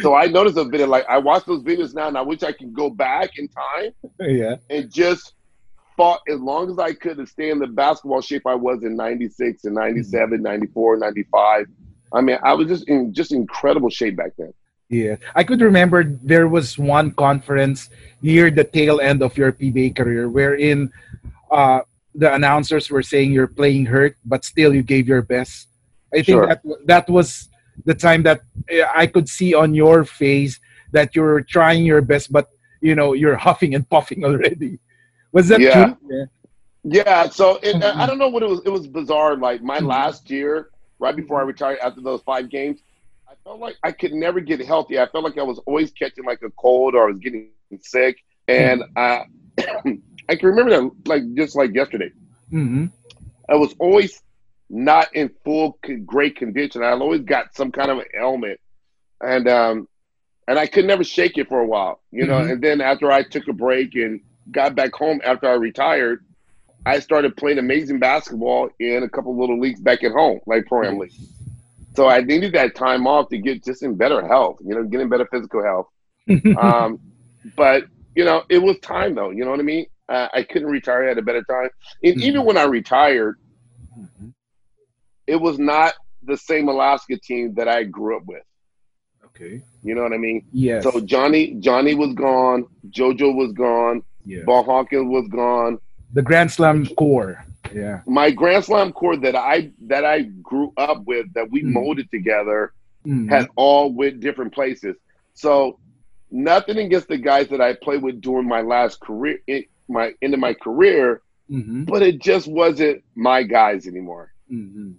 [0.00, 2.52] so I noticed a video like I watch those videos now, and I wish I
[2.52, 4.56] could go back in time yeah.
[4.70, 5.34] and just
[5.96, 8.96] fought as long as I could to stay in the basketball shape I was in
[8.96, 11.66] '96 and '97, '94, '95.
[12.12, 14.54] I mean, I was just in just incredible shape back then.
[14.88, 17.88] Yeah, I could remember there was one conference
[18.22, 20.92] near the tail end of your PBA career wherein
[21.50, 21.80] uh,
[22.14, 25.68] the announcers were saying you're playing hurt, but still you gave your best.
[26.12, 26.46] I think Sure.
[26.46, 27.48] that that was
[27.84, 30.60] the time that uh, I could see on your face
[30.92, 34.78] that you're trying your best, but you know you're huffing and puffing already.
[35.32, 35.72] Was that Yeah.
[35.86, 35.96] true?
[36.10, 36.24] Yeah.
[36.86, 37.96] Yeah, so it, Mhm.
[37.96, 38.60] I don't know what it was.
[38.64, 39.34] It was bizarre.
[39.36, 39.86] Like my Mhm.
[39.88, 40.68] last year,
[41.00, 42.80] right before I retired, after those five games,
[43.34, 44.98] I felt like I could never get healthy.
[44.98, 47.48] I felt like I was always catching like a cold or I was getting
[47.80, 48.18] sick,
[48.48, 49.24] and I
[50.28, 52.10] I can remember that like just like yesterday.
[52.50, 52.86] hmm
[53.48, 54.22] I was always
[54.70, 56.82] not in full great condition.
[56.82, 58.60] I always got some kind of an ailment,
[59.20, 59.88] and um,
[60.48, 62.34] and I could never shake it for a while, you know.
[62.34, 62.52] Mhm.
[62.52, 64.20] And then after I took a break and
[64.50, 66.24] got back home after I retired,
[66.86, 70.84] I started playing amazing basketball in a couple little leagues back at home, like pro
[70.86, 71.12] am league.
[71.96, 75.08] So I needed that time off to get just in better health, you know, getting
[75.08, 75.86] better physical health.
[76.58, 76.98] Um,
[77.56, 79.30] but you know, it was time though.
[79.30, 79.86] You know what I mean?
[80.08, 81.68] Uh, I couldn't retire at a better time.
[82.02, 82.22] And Mhm.
[82.22, 83.36] even when I retired,
[85.26, 88.42] it was not the same Alaska team that I grew up with.
[89.26, 89.62] Okay.
[89.82, 90.44] You know what I mean?
[90.52, 90.84] Yes.
[90.84, 92.66] So Johnny, Johnny was gone.
[92.90, 94.02] JoJo was gone.
[94.24, 94.42] yeah.
[94.44, 95.78] Bong Hawkins was gone.
[96.12, 97.44] The Grand Slam core.
[97.72, 98.00] Yeah.
[98.06, 101.72] My Grand Slam core that I that I grew up with, that we Mhm.
[101.72, 102.72] molded together,
[103.06, 103.28] Mhm.
[103.28, 104.96] had all went different places.
[105.34, 105.78] So
[106.30, 110.38] nothing against the guys that I played with during my last career, in my of
[110.38, 111.86] my career, Mhm.
[111.86, 114.32] but it just wasn't my guys anymore.
[114.50, 114.94] Mhm.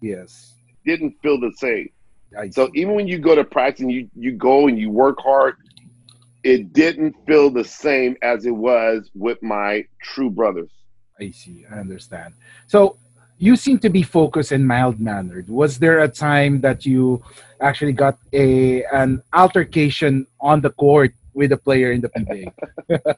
[0.00, 0.54] Yes.
[0.84, 1.88] Didn't feel the same.
[2.36, 2.80] I So see.
[2.80, 5.56] even when you go to practice and you, you go and you work hard,
[6.42, 10.70] it didn't feel the same as it was with my true brothers.
[11.20, 11.64] I see.
[11.70, 12.34] I understand.
[12.66, 12.96] So
[13.38, 15.48] you seem to be focused and mild mannered.
[15.48, 17.22] Was there a time that you
[17.60, 22.52] actually got a an altercation on the court with a player in the PBA?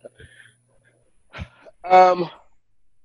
[1.85, 2.31] Um,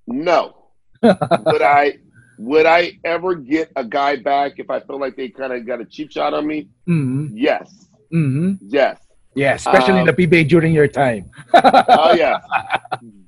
[0.08, 0.56] no.
[1.04, 2.00] would I
[2.38, 5.82] would I ever get a guy back if I feel like they kind of got
[5.82, 6.70] a cheap shot on me?
[6.88, 7.36] mm-hmm.
[7.36, 7.88] Yes.
[8.14, 8.54] Mm-hmm.
[8.62, 8.98] Yes.
[9.40, 11.24] Yeah, especially in Um, the PBA during your time.
[11.54, 12.40] Oh yeah.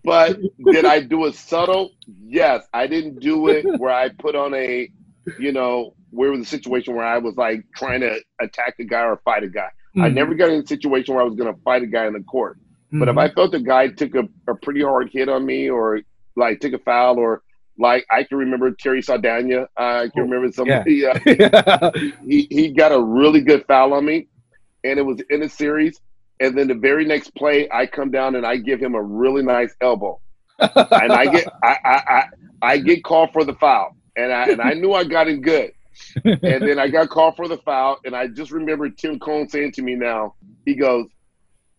[0.03, 0.39] But
[0.73, 1.91] did I do it subtle?
[2.39, 2.59] Yes.
[2.73, 4.89] I didn't do it where I put on a,
[5.39, 9.03] you know, where was the situation where I was like trying to attack a guy
[9.03, 9.69] or fight a guy.
[9.97, 10.13] I Mhm.
[10.15, 12.21] never got in a situation where I was going to fight a guy in the
[12.35, 12.57] court.
[12.91, 16.01] But if I felt the guy took a, a pretty hard hit on me or
[16.35, 17.41] like took a foul or
[17.77, 22.13] like I can remember Terry Saldana, I can remember somebody, uh, Mhm.
[22.31, 24.27] he, he got a really good foul on me
[24.83, 25.99] and it was in a series.
[26.39, 29.43] And then the very next play, I come down and I give him a really
[29.43, 30.19] nice elbow.
[30.59, 32.23] And I get I, I, I,
[32.63, 33.95] I get called for the foul.
[34.15, 35.71] And I and I knew I got it good.
[36.25, 37.97] And then I got called for the foul.
[38.05, 40.33] And I just remember Tim Cone saying to me now,
[40.65, 41.05] he goes,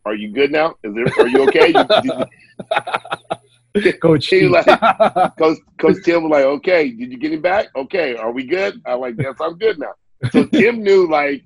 [0.04, 0.74] Are you good now?
[0.84, 1.72] Is there are you okay?
[4.00, 4.66] Coach He like-
[5.38, 7.68] Coach Coach Tim was like, okay, did you get him back?
[7.74, 8.80] Okay, are we good?
[8.86, 9.94] I'm like, yes, I'm good now.
[10.30, 11.42] So Tim knew like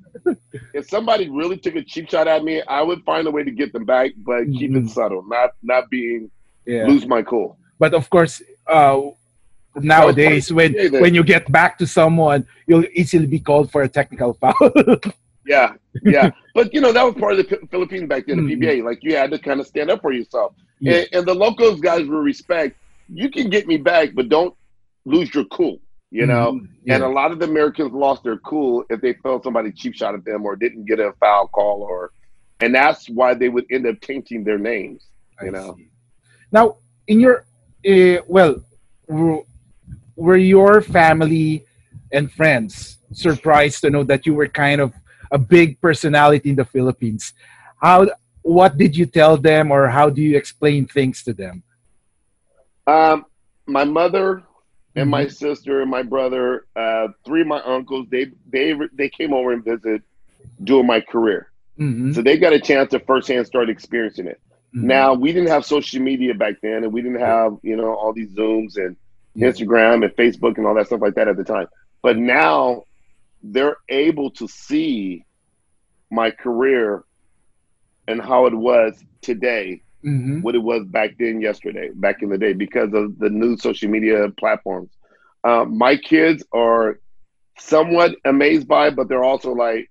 [0.75, 3.51] if somebody really took a cheap shot at me, I would find a way to
[3.51, 4.87] get them back, but keep Mhm.
[4.87, 6.31] it subtle, not not being
[6.67, 6.87] yeah.
[6.87, 7.57] lose my cool.
[7.79, 9.01] But of course, uh,
[9.77, 14.35] nowadays when when you get back to someone, you'll easily be called for a technical
[14.35, 14.57] foul.
[15.49, 16.31] Yeah, yeah.
[16.55, 18.61] but you know that was part of the Philippines back then, the Mhm.
[18.65, 18.83] PBA.
[18.83, 20.95] Like you had to kind of stand up for yourself, Yeah.
[20.97, 22.77] and, and the locals guys will respect.
[23.09, 24.53] You can get me back, but don't
[25.05, 25.79] lose your cool.
[26.17, 26.53] You know.
[26.53, 26.69] Mhm.
[26.85, 26.95] Yeah.
[26.95, 30.15] And a lot of the Americans lost their cool if they felt somebody cheap shot
[30.15, 32.11] at them or didn't get a foul call or
[32.61, 35.01] and that's why they would end up tainting their names.
[35.43, 35.75] you I know.
[35.77, 35.89] see.
[36.51, 36.77] Now,
[37.07, 37.45] in your
[37.93, 38.53] uh, well,
[39.07, 39.43] were,
[40.17, 41.65] were your family
[42.11, 44.95] and friends surprised to know that you were kind of
[45.31, 47.35] a big personality in the Philippines?
[47.83, 48.09] How?
[48.41, 51.63] What did you tell them, or how do you explain things to them?
[52.87, 53.27] Um,
[53.67, 54.45] my mother
[54.97, 55.31] and my Mm-hmm.
[55.31, 59.65] sister and my brother, uh, three of my uncles, they they they came over and
[59.65, 60.03] visit
[60.65, 62.15] during my career, Mhm.
[62.15, 64.41] so they got a chance to firsthand start experiencing it.
[64.75, 64.83] Mhm.
[64.85, 68.13] Now we didn't have social media back then, and we didn't have you know all
[68.13, 68.97] these Zooms and.
[69.37, 71.67] Instagram and Facebook and all that stuff like that at the time.
[72.01, 72.85] But now
[73.43, 75.27] they're able to see
[76.11, 77.05] my career
[78.09, 80.43] and how it was today, Mhm.
[80.43, 83.91] what it was back then, yesterday, back in the day, because of the new social
[83.91, 84.91] media platforms.
[85.45, 87.01] Um, my kids are
[87.59, 89.91] somewhat amazed by, it, but they're also like,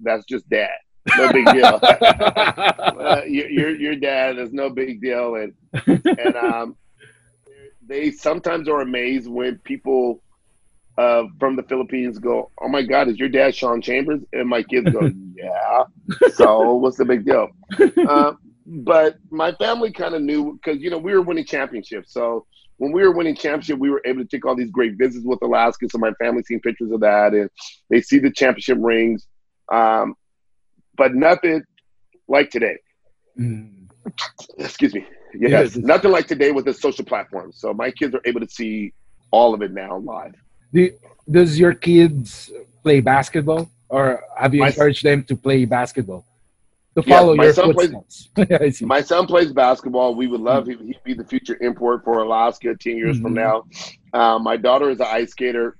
[0.00, 0.70] "That's just dad,
[1.16, 5.54] no big deal." uh, your, your your dad is no big deal, and
[6.18, 6.76] and um,
[7.86, 10.22] they sometimes are amazed when people
[10.98, 14.62] uh, from the Philippines go, "Oh my God, is your dad Sean Chambers?" And my
[14.62, 15.84] kids go, yeah.
[16.34, 17.48] So what's the big deal?
[18.06, 18.32] Uh,
[18.66, 22.12] but my family kind of knew because you know we were winning championships.
[22.12, 22.46] So
[22.78, 25.40] when we were winning championship, we were able to take all these great visits with
[25.42, 25.86] Alaska.
[25.90, 27.50] So my family seen pictures of that, and
[27.90, 29.26] they see the championship rings.
[29.70, 30.14] Um,
[30.96, 31.62] but nothing
[32.28, 32.76] like today.
[33.38, 33.88] Mm.
[34.58, 35.06] Excuse me.
[35.34, 37.56] Yes, nothing like today with the social platforms.
[37.58, 38.92] So my kids are able to see
[39.30, 40.34] all of it now live.
[40.72, 40.90] Do,
[41.30, 42.50] does your kids
[42.82, 46.26] play basketball, or have you My- encouraged them to play basketball?
[46.94, 48.76] To Yeah, follow my your son plays- footsteps.
[48.78, 48.84] See.
[48.84, 50.14] My son plays basketball.
[50.14, 50.86] We would love him.
[50.86, 53.36] He'd be the future import for Alaska ten years from Mhm.
[53.36, 53.64] now.
[54.12, 55.76] Uh, my daughter is an ice skater,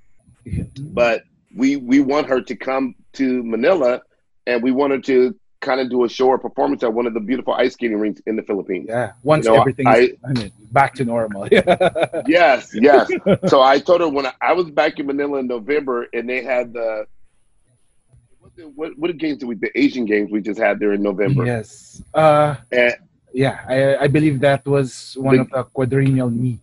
[0.79, 1.21] but
[1.55, 4.01] we we want her to come to Manila,
[4.47, 7.13] and we want her to kind of do a show or performance at one of
[7.13, 8.87] the beautiful ice skating rinks in the Philippines.
[8.89, 9.97] yeah, once You know, everything I-
[10.35, 11.47] is back to normal.
[12.27, 13.09] Yes, yes.
[13.45, 16.43] so I told her when I, I was back in Manila in November, and they
[16.43, 17.05] had the
[18.75, 21.45] what what, games did we the Asian games we just had there in November.
[21.45, 22.01] yes.
[22.13, 22.93] Uh, And
[23.33, 26.59] yeah, I, I believe that was one The- of the quadrennial meet.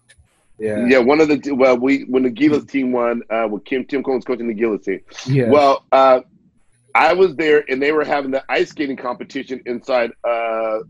[0.59, 0.87] Yeah.
[0.87, 4.03] yeah, one of the well, we when the Gilas team won, uh, with Kim Tim
[4.03, 5.01] Cone coaching the Gilas team.
[5.27, 5.51] Yes.
[5.51, 6.21] Well, uh,
[6.95, 10.81] I was there, and they were having the ice skating competition inside uh,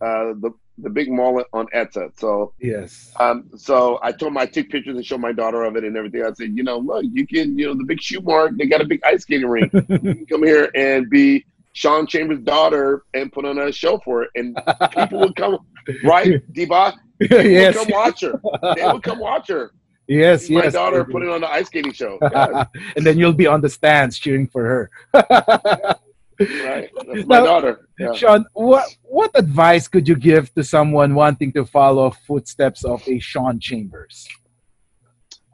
[0.00, 0.50] uh, the
[0.82, 2.18] the big mall on EDSA.
[2.18, 3.12] So, yes.
[3.18, 5.96] um, so I told them I took pictures and showed my daughter of it and
[5.96, 6.22] everything.
[6.22, 8.80] I said, you know, look, you can, you know, the big shoe mark, they got
[8.80, 9.72] a big ice skating rink.
[9.72, 14.24] you can come here and be Sean Chambers' daughter and put on a show for
[14.24, 14.56] it, and
[14.92, 15.58] people would come,
[16.04, 16.94] right, Diva?
[17.20, 17.76] People yes.
[17.76, 18.40] would come watch her.
[18.76, 19.72] They would come watch her.
[20.08, 20.48] yes.
[20.50, 20.72] My yes.
[20.72, 22.18] daughter put it on the ice skating show.
[22.96, 25.94] And then you'll be on the stands cheering for her.
[26.40, 27.88] right, that's my Now- daughter.
[27.98, 28.12] Yeah.
[28.14, 33.18] Sean, what what advice could you give to someone wanting to follow footsteps of a
[33.18, 34.26] Sean Chambers?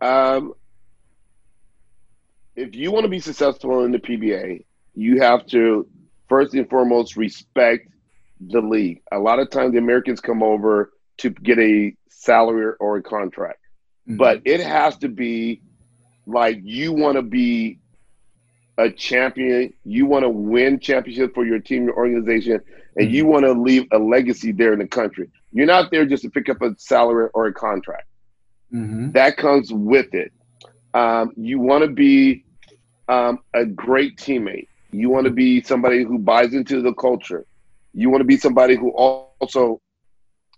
[0.01, 0.53] Um,
[2.55, 5.87] if you want to be successful in the PBA, you have to
[6.29, 7.88] first and foremost respect
[8.40, 9.03] the league.
[9.12, 13.61] A lot of times, the Americans come over to get a salary or a contract,
[14.09, 14.18] Mm-hmm.
[14.18, 15.62] but it has to be
[16.27, 17.81] like you want to be
[18.78, 19.72] a champion.
[19.84, 22.60] You want to win championship for your team, your organization,
[22.96, 25.30] and you want to leave a legacy there in the country.
[25.52, 28.06] You're not there just to pick up a salary or a contract
[28.72, 29.12] Mhm.
[29.12, 30.32] that comes with it.
[30.94, 32.44] Um, you want to be
[33.08, 34.66] um, a great teammate.
[34.90, 37.46] You want to be somebody who buys into the culture.
[37.94, 39.80] You want to be somebody who also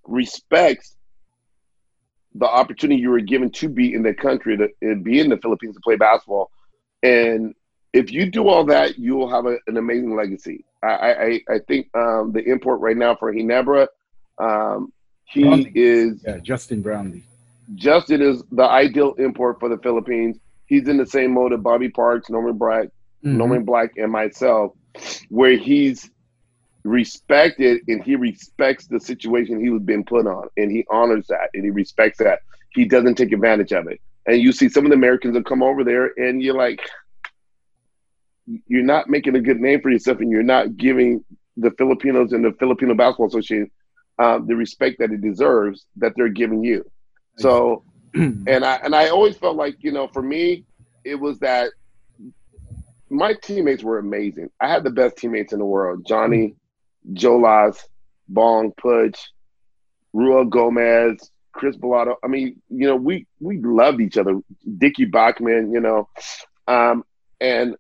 [0.07, 0.97] respects
[2.35, 5.37] the opportunity you were given to be in the country, to and be in the
[5.37, 6.51] Philippines to play basketball.
[7.03, 7.55] And
[7.93, 10.65] if you do all that, you will have a, an amazing legacy.
[10.83, 13.89] I, I, I- think um, the import right now for Ginebra,
[14.39, 14.93] um,
[15.25, 15.73] he Brownlee.
[15.75, 17.23] is Yeah, Justin Brownlee.
[17.75, 20.39] Justin is the ideal import for the Philippines.
[20.67, 22.89] He's in the same mode of Bobby Parks, Norman Black,
[23.25, 23.37] Mhm.
[23.37, 24.73] Norman Black, and myself,
[25.29, 26.09] where he's
[26.85, 31.51] respected and he respects the situation he was being put on, and he honors that
[31.55, 32.41] and he respects that.
[32.71, 34.01] He doesn't take advantage of it.
[34.27, 36.81] And you see some of the Americans that come over there, and you're like,
[38.67, 41.25] you're not making a good name for yourself, and you're not giving
[41.57, 43.71] the Filipinos and the Filipino Basketball Association
[44.19, 46.85] um, the respect that it deserves that they're giving you.
[47.37, 47.85] So,
[48.15, 50.65] and I and I always felt like you know, for me,
[51.05, 51.71] it was that
[53.11, 54.51] my teammates were amazing.
[54.61, 56.57] I had the best teammates in the world: Johnny,
[57.13, 57.79] Jolas,
[58.29, 59.33] Bong, Pudge,
[60.13, 62.17] Ruel Gomez, Chris Bellato.
[62.25, 64.41] I mean, you know, we we loved each other.
[64.79, 66.09] Dickie Bachman, you know,
[66.67, 67.05] um,
[67.41, 67.77] and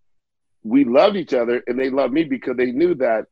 [0.64, 3.26] we loved each other, and they loved me because they knew that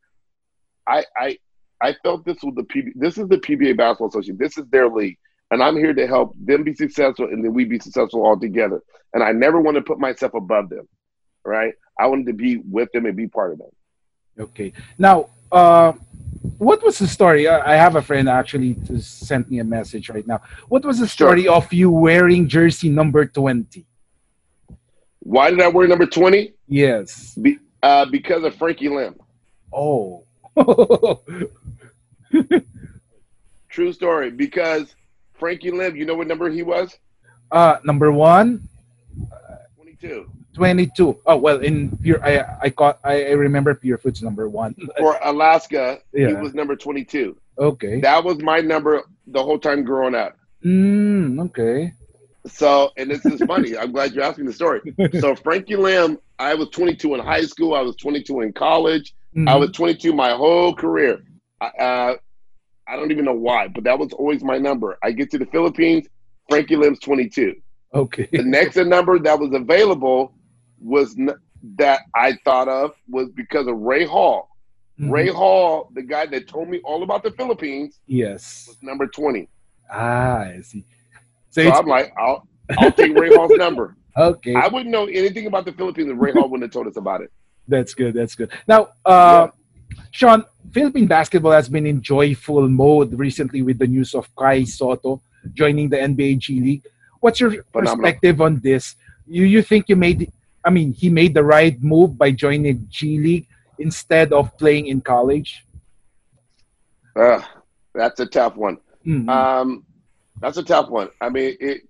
[0.87, 1.39] I I
[1.83, 4.39] I felt this was the PB, this is the PBA Basketball Association.
[4.39, 5.19] This is their league,
[5.51, 8.83] and I'm here to help them be successful, and then we be successful all together.
[9.13, 10.89] And I never want to put myself above them,
[11.45, 11.75] right?
[11.99, 13.69] I wanted to be with them and be part of them.
[14.39, 14.73] Okay.
[14.99, 15.93] Now, uh,
[16.59, 17.49] what was the story?
[17.49, 20.41] I have a friend actually sent me a message right now.
[20.69, 21.29] What was the Sure.
[21.29, 23.87] story of you wearing jersey number 20?
[25.21, 26.55] Why did I wear number twenty?
[26.69, 27.35] Yes.
[27.35, 29.17] Be, uh, because of Frankie Lim.
[29.73, 30.25] Oh.
[33.69, 34.31] True story.
[34.31, 34.95] Because
[35.35, 36.97] Frankie Lim, you know what number he was?
[37.53, 38.69] uh, number one,
[39.77, 40.29] Twenty-two.
[40.55, 41.13] 22.
[41.13, 41.21] 22.
[41.27, 44.75] Oh, well, in pure, I, I caught, I, I remember Pure Foods number one.
[44.99, 46.41] For Alaska, he Yeah.
[46.41, 47.37] was number twenty-two.
[47.59, 48.01] Okay.
[48.01, 50.37] That was my number the whole time growing up.
[50.65, 51.93] Mm, okay.
[52.49, 53.77] So, and this is funny.
[53.77, 54.81] I'm glad you're asking the story.
[55.21, 57.75] So, Frankie Lim, I was 22 in high school.
[57.75, 59.15] I was 22 in college.
[59.37, 59.61] I Mhm.
[59.61, 61.23] was 22 my whole career.
[61.61, 62.15] I- Uh,
[62.89, 64.97] I don't even know why, but that was always my number.
[65.03, 66.07] I get to the Philippines,
[66.49, 67.55] Frankie Lim's 22.
[67.95, 68.29] Okay.
[68.31, 70.33] The next number that was available
[70.81, 71.35] was n-
[71.79, 74.49] that I thought of was because of Ray Hall.
[75.01, 75.11] Mhm.
[75.11, 78.67] Ray Hall, the guy that told me all about the Philippines, Yes.
[78.69, 79.49] was number 20.
[79.91, 80.85] Ah, I see.
[81.57, 82.47] So, So I'm like, I'll,
[82.79, 83.97] I'll take Ray Hall's number.
[84.19, 84.55] okay.
[84.55, 87.23] I wouldn't know anything about the Philippines if Ray Hall wouldn't have told us about
[87.23, 87.31] it.
[87.67, 88.13] That's good.
[88.13, 88.51] That's good.
[88.69, 89.49] Now, uh,
[90.11, 95.23] Sean, Philippine basketball has been in joyful mode recently with the news of Kai Sotto
[95.55, 96.85] joining the NBA G League.
[97.21, 97.97] What's your Phenomenal.
[97.97, 98.95] perspective on this?
[99.27, 100.31] You you think you made?
[100.63, 103.47] I mean, he made the right move by joining G League
[103.79, 105.65] instead of playing in college.
[107.19, 107.41] Uh,
[107.95, 108.77] that's a tough one.
[109.07, 109.29] Mhm.
[109.31, 109.85] Um,
[110.41, 111.09] that's a tough one.
[111.21, 111.83] I mean, it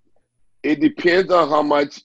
[0.62, 2.00] it depends on how much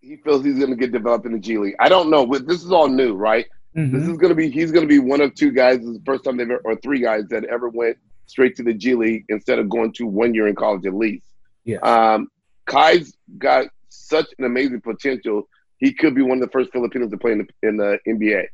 [0.00, 1.76] he feels he's going to get developed in the G League.
[1.80, 2.26] I don't know.
[2.26, 3.46] This is all new, right?
[3.76, 3.92] Mhm.
[3.92, 5.78] This is going to be he's going to be one of two guys.
[5.78, 8.62] This is the first time they've ever, or three guys that ever went straight to
[8.62, 11.26] the G League instead of going to one year in college at least.
[11.64, 11.78] Yeah.
[11.78, 12.28] Um,
[12.66, 15.48] Kai's got such an amazing potential.
[15.78, 18.46] He could be one of the first Filipinos to play in the, in the NBA.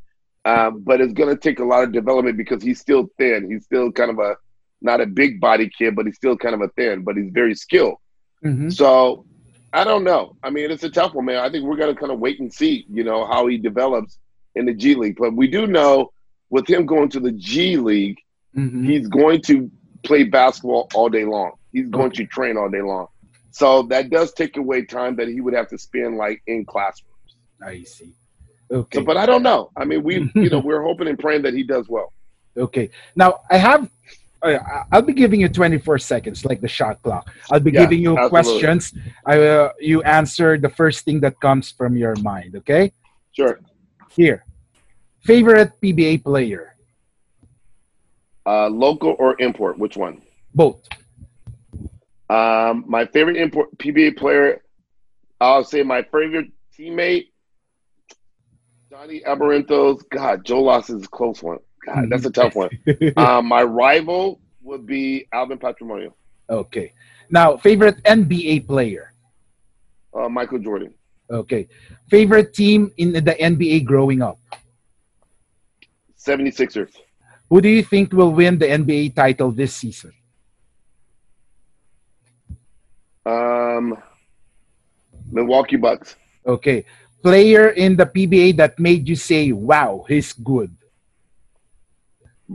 [0.44, 3.48] Um, but it's going to take a lot of development because he's still thin.
[3.50, 4.36] He's still kind of a
[4.82, 7.02] not a big body kid, but he's still kind of a thin.
[7.02, 7.96] But he's very skilled.
[8.44, 8.72] Mhm.
[8.72, 9.24] So
[9.72, 10.36] I don't know.
[10.42, 11.36] I mean, it's a tough one, man.
[11.38, 14.18] I think we're going to kind of wait and see, you know, how he develops
[14.54, 15.16] in the G League.
[15.18, 16.12] But we do know
[16.50, 18.18] with him going to the G League,
[18.54, 18.84] Mhm.
[18.86, 19.70] he's going to
[20.02, 21.52] play basketball all day long.
[21.72, 22.24] He's going Okay.
[22.24, 23.06] to train all day long.
[23.52, 27.36] So that does take away time that he would have to spend like in classrooms.
[27.64, 28.12] I see.
[28.70, 28.98] Okay.
[28.98, 29.70] So, but I don't know.
[29.76, 32.12] I mean, we, you know, we're hoping and praying that he does well.
[32.58, 32.90] Okay.
[33.16, 33.88] Now I have.
[34.42, 37.30] I'll be giving you 24 seconds, like the shot clock.
[37.50, 38.60] I'll be Yeah, giving you absolutely.
[38.60, 38.94] questions.
[39.24, 42.56] I uh, you answer the first thing that comes from your mind.
[42.56, 42.92] Okay.
[43.32, 43.60] Sure.
[44.10, 44.44] Here,
[45.24, 46.74] favorite PBA player.
[48.44, 49.78] Uh, local or import?
[49.78, 50.20] Which one?
[50.54, 50.82] Both.
[52.28, 54.62] Um, my favorite import PBA player,
[55.40, 57.28] I'll say my favorite teammate,
[58.90, 60.02] Johnny Abarrientos.
[60.10, 61.58] God, Joe Loss is a close one.
[61.86, 62.70] God, that's a tough one.
[63.16, 66.12] um, my rival would be Alvin Patrimonio,
[66.48, 66.92] okay.
[67.30, 69.12] Now, favorite NBA player.
[70.14, 70.94] uh, Michael Jordan,
[71.30, 71.66] Okay.
[72.10, 74.38] Favorite team in the NBA growing up.
[76.18, 76.92] 76ers.
[77.48, 80.12] Who do you think will win the NBA title this season?
[83.24, 83.96] Um,
[85.30, 86.16] Milwaukee Bucks.
[86.46, 86.84] Okay.
[87.22, 90.74] Player in the PBA that made you say, "Wow, he's good."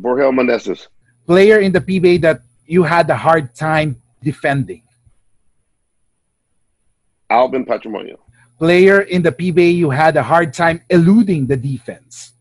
[0.02, 0.88] Vergel Meneses.
[1.26, 4.84] Player in the PBA that you had a hard time defending.
[7.30, 8.18] Alvin Patrimonio.
[8.58, 12.34] Player in the PBA you had a hard time eluding the defense.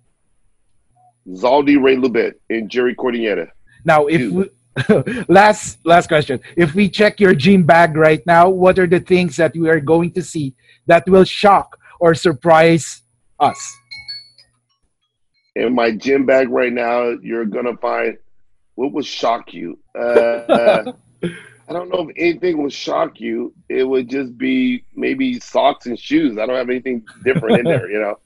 [1.29, 3.51] Zaldy Realubit and Jerry Codiñera.
[3.85, 4.49] Now, if we,
[5.29, 9.37] last last question, if we check your gym bag right now, what are the things
[9.37, 10.55] that we are going to see
[10.87, 13.03] that will shock or surprise
[13.41, 13.77] us?
[15.57, 18.19] In my gym bag right now, you're gonna find
[18.75, 19.79] what would shock you.
[19.99, 20.93] Uh,
[21.69, 23.55] I don't know if anything will shock you.
[23.69, 26.39] It would just be maybe socks and shoes.
[26.39, 28.19] I don't have anything different in there, you know,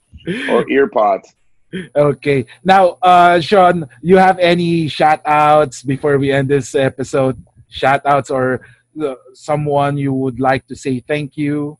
[0.53, 1.33] or ear pods.
[1.95, 2.45] Okay.
[2.65, 7.41] Now, uh, Sean, you have any shout outs before we end this episode?
[7.69, 8.61] Shout outs or
[9.01, 11.77] uh, someone you would like to say thank you?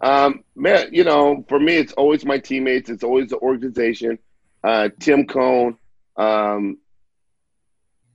[0.00, 2.90] Um, man, you know, for me, it's always my teammates.
[2.90, 4.18] It's always the organization.
[4.62, 5.76] Uh, Tim Cone.
[6.16, 6.78] Um,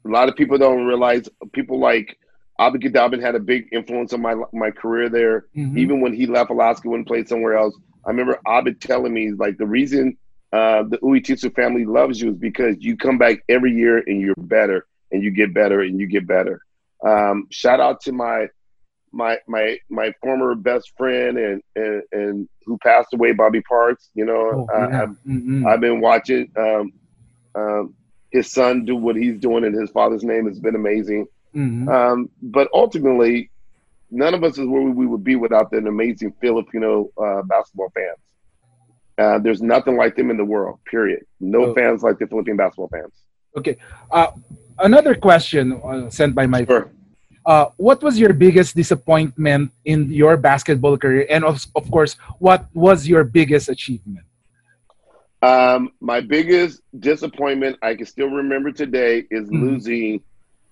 [0.05, 2.17] a lot of people don't realize people like
[2.59, 5.45] Abet Guidaben had a big influence on my my career there.
[5.55, 5.77] Mhm.
[5.77, 9.57] Even when he left Alaska and played somewhere else, I remember Abet telling me like
[9.57, 10.17] the reason
[10.51, 14.35] uh, the Uytengsu family loves you is because you come back every year and you're
[14.37, 16.61] better and you get better and you get better.
[17.03, 18.49] Um, shout out to my
[19.13, 24.09] my my my former best friend and and, and who passed away, Bobby Parks.
[24.15, 25.03] You know, Oh, yeah.
[25.03, 25.65] I've, Mhm.
[25.67, 26.91] I've been watching um,
[27.55, 27.93] um,
[28.31, 30.47] his son do what he's doing in his father's name.
[30.47, 31.27] has been amazing.
[31.55, 31.87] Mhm.
[31.87, 33.51] Um, but ultimately,
[34.09, 38.17] none of us is where we would be without the amazing Filipino uh, basketball fans.
[39.19, 40.79] Uh, there's nothing like them in the world.
[40.89, 41.23] Period.
[41.39, 41.73] No Oh.
[41.75, 43.13] fans like the Philippine basketball fans.
[43.55, 43.77] Okay.
[44.09, 44.31] Uh,
[44.79, 46.89] another question uh, sent by my Sure.
[47.45, 52.65] Uh, what was your biggest disappointment in your basketball career and of, of course what
[52.73, 54.25] was your biggest achievement
[55.41, 59.61] Um, my biggest disappointment I can still remember today is Mhm.
[59.61, 60.21] losing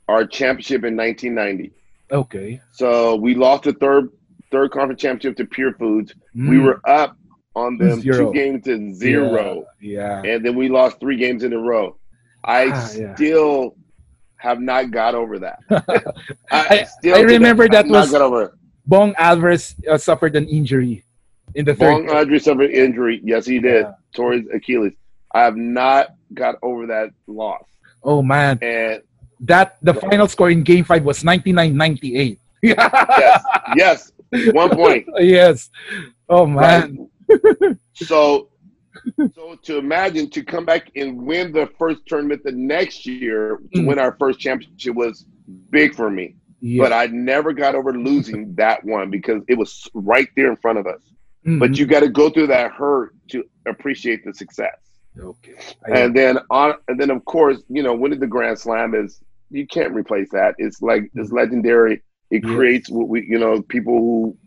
[0.08, 1.72] our championship in 1990.
[2.12, 4.10] okay So we lost the third
[4.52, 6.14] third conference championship to Pure Foods.
[6.36, 6.64] We Mm.
[6.66, 7.18] were up
[7.56, 8.18] on them Zero.
[8.18, 9.66] two games to zero.
[9.80, 11.98] yeah, and then we lost three games in a row.
[12.44, 13.16] I Ah, yeah.
[14.42, 15.60] Have not got over that.
[16.52, 18.50] I- still I remember that not was-
[18.86, 21.04] bong alvarez uh, suffered an injury
[21.54, 22.08] in the third.
[22.08, 23.22] Bong Andre suffered injury.
[23.24, 23.86] Yes, he did.
[23.86, 23.92] Yeah.
[24.16, 24.94] Tore his Achilles.
[25.34, 27.64] I have not got over that loss.
[28.04, 29.02] Oh man, And
[29.42, 32.38] that the final score in Game Five was 99-98.
[32.64, 33.44] yes,
[33.76, 34.12] yes,
[34.54, 35.08] one point.
[35.20, 35.70] yes.
[36.28, 37.08] Oh man.
[37.94, 38.50] So,
[39.36, 43.80] so to imagine to come back and win the first tournament the next year to
[43.82, 43.88] Mm.
[43.88, 45.26] win our first championship was
[45.70, 46.36] big for me.
[46.60, 46.84] Yeah.
[46.84, 50.78] But I never got over losing that one because it was right there in front
[50.80, 51.02] of us.
[51.46, 51.60] Mhm.
[51.60, 54.78] But you got to go through that hurt to appreciate the success.
[55.20, 55.56] okay.
[55.88, 59.20] And then on, and then of course, you know, winning the Grand Slam is
[59.50, 60.56] you can't replace that.
[60.60, 62.02] It's like it's legendary.
[62.30, 62.56] It Yes.
[62.56, 64.38] creates what we, you know, people who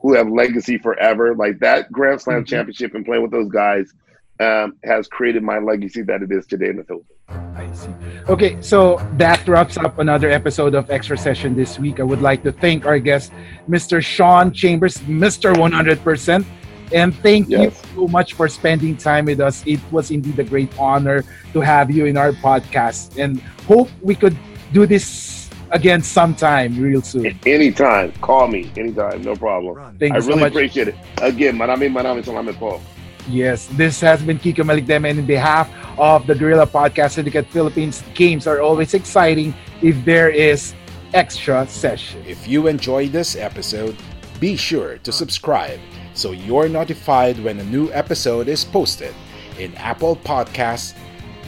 [0.00, 1.34] who have legacy forever.
[1.34, 2.46] Like that Grand Slam Mhm.
[2.46, 3.92] championship and playing with those guys
[4.40, 7.18] um, has created my legacy that it is today in the Philippines.
[7.28, 7.90] I see.
[8.28, 11.98] Okay, so that wraps up another episode of Extra Session this week.
[11.98, 13.32] I would like to thank our guest,
[13.68, 14.00] Mr.
[14.00, 15.52] Sean Chambers, Mr.
[15.58, 16.46] 100%.
[16.92, 19.64] And thank you so much for spending time with us.
[19.66, 24.14] It was indeed a great honor to have you in our podcast and hope we
[24.14, 24.36] could
[24.72, 27.38] do this again sometime real soon.
[27.46, 28.70] Anytime, call me.
[28.76, 29.96] Anytime, no problem.
[29.98, 30.52] Thank I you so really much.
[30.52, 30.96] appreciate it.
[31.22, 32.80] Again, marami marami salamat po.
[33.28, 35.68] Yes, this has been Kiko Malikdem, and in behalf
[36.00, 39.52] of the Guerrilla Podcast Syndicate Philippines, games are always exciting
[39.84, 40.72] if there is
[41.12, 42.24] extra session.
[42.24, 43.96] If you enjoyed this episode,
[44.40, 45.80] be sure to subscribe
[46.18, 49.14] so you're notified when a new episode is posted
[49.58, 50.94] in Apple Podcasts,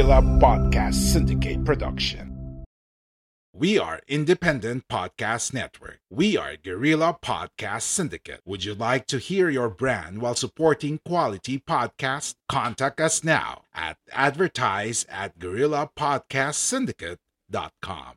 [0.00, 2.64] Guerrilla Podcast Syndicate production.
[3.52, 5.98] We are Independent Podcast Network.
[6.08, 8.40] We are Guerrilla Podcast Syndicate.
[8.46, 12.34] Would you like to hear your brand while supporting quality podcasts?
[12.48, 18.14] Contact us now at advertise at guerrillapodcastsyndicate.com.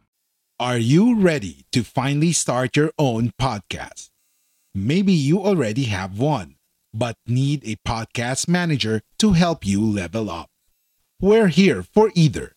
[0.61, 4.09] Are you ready to finally start your own podcast?
[4.73, 6.55] Maybe you already have one,
[6.93, 10.47] but need a podcast manager to help you level up.
[11.23, 12.51] We're here for either.